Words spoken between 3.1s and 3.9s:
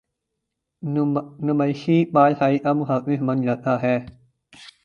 بن جاتا